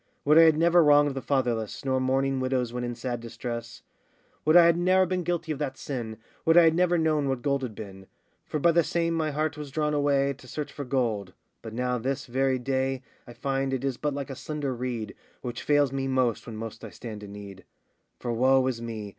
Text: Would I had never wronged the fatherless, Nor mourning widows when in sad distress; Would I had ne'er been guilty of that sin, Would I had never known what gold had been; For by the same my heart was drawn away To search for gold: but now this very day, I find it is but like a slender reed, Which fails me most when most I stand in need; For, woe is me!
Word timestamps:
Would 0.25 0.39
I 0.39 0.41
had 0.41 0.57
never 0.57 0.83
wronged 0.83 1.13
the 1.13 1.21
fatherless, 1.21 1.85
Nor 1.85 1.99
mourning 1.99 2.39
widows 2.39 2.73
when 2.73 2.83
in 2.83 2.95
sad 2.95 3.19
distress; 3.19 3.83
Would 4.45 4.57
I 4.57 4.65
had 4.65 4.75
ne'er 4.75 5.05
been 5.05 5.21
guilty 5.21 5.51
of 5.51 5.59
that 5.59 5.77
sin, 5.77 6.17
Would 6.43 6.57
I 6.57 6.63
had 6.63 6.73
never 6.73 6.97
known 6.97 7.29
what 7.29 7.43
gold 7.43 7.61
had 7.61 7.75
been; 7.75 8.07
For 8.47 8.59
by 8.59 8.71
the 8.71 8.83
same 8.83 9.13
my 9.13 9.29
heart 9.29 9.57
was 9.57 9.69
drawn 9.69 9.93
away 9.93 10.33
To 10.39 10.47
search 10.47 10.73
for 10.73 10.85
gold: 10.85 11.33
but 11.61 11.75
now 11.75 11.99
this 11.99 12.25
very 12.25 12.57
day, 12.57 13.03
I 13.27 13.33
find 13.33 13.75
it 13.75 13.83
is 13.83 13.97
but 13.97 14.15
like 14.15 14.31
a 14.31 14.35
slender 14.35 14.73
reed, 14.73 15.13
Which 15.43 15.61
fails 15.61 15.91
me 15.91 16.07
most 16.07 16.47
when 16.47 16.57
most 16.57 16.83
I 16.83 16.89
stand 16.89 17.21
in 17.21 17.33
need; 17.33 17.63
For, 18.17 18.33
woe 18.33 18.65
is 18.65 18.81
me! 18.81 19.07